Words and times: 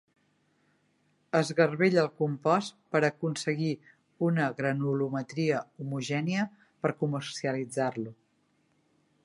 Es 1.39 1.49
garbella 1.59 1.99
el 2.03 2.09
compost 2.21 2.79
per 2.95 3.01
aconseguir 3.09 3.69
una 4.29 4.47
granulometria 4.61 5.59
homogènia 5.85 6.47
per 6.87 6.95
comercialitzar-lo. 7.05 8.15